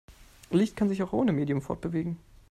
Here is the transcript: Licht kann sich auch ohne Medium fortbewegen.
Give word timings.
Licht 0.49 0.75
kann 0.75 0.89
sich 0.89 1.03
auch 1.03 1.13
ohne 1.13 1.31
Medium 1.31 1.61
fortbewegen. 1.61 2.17